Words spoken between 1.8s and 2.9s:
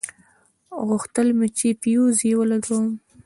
فيوز يې ولګوم.